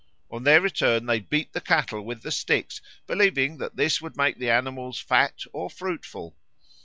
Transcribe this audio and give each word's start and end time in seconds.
On 0.31 0.41
their 0.45 0.61
return 0.61 1.05
they 1.05 1.19
beat 1.19 1.53
the 1.53 1.61
cattle 1.61 2.01
with 2.01 2.23
the 2.23 2.31
sticks, 2.31 2.81
believing 3.05 3.59
that 3.59 3.75
this 3.75 4.01
would 4.01 4.17
make 4.17 4.39
the 4.39 4.49
animals 4.49 4.99
fat 4.99 5.41
or 5.53 5.69
fruitful. 5.69 6.35